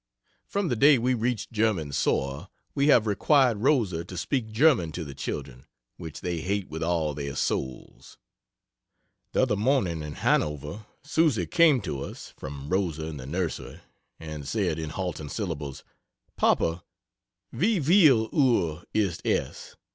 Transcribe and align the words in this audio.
From 0.47 0.69
the 0.69 0.75
day 0.75 0.97
we 0.97 1.13
reached 1.13 1.51
German 1.51 1.91
soil, 1.91 2.49
we 2.73 2.87
have 2.87 3.05
required 3.05 3.57
Rosa 3.59 4.03
to 4.03 4.17
speak 4.17 4.49
German 4.49 4.91
to 4.93 5.03
the 5.05 5.13
children 5.13 5.67
which 5.97 6.21
they 6.21 6.41
hate 6.41 6.67
with 6.67 6.81
all 6.81 7.13
their 7.13 7.35
souls. 7.35 8.17
The 9.33 9.43
other 9.43 9.55
morning 9.55 10.01
in 10.01 10.13
Hanover, 10.13 10.87
Susy 11.03 11.45
came 11.45 11.81
to 11.81 12.01
us 12.01 12.33
(from 12.35 12.67
Rosa, 12.67 13.05
in 13.05 13.17
the 13.17 13.27
nursery) 13.27 13.79
and 14.19 14.47
said, 14.47 14.79
in 14.79 14.89
halting 14.89 15.29
syllables, 15.29 15.83
"Papa, 16.35 16.83
vie 17.51 17.77
viel 17.77 18.27
uhr 18.33 18.83
ist 18.95 19.21
es?" 19.23 19.75